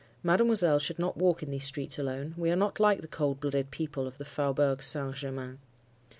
[0.23, 2.33] Mademoiselle should not walk in these streets alone.
[2.35, 5.59] We are not like the cold blooded people of the Faubourg Saint Germain.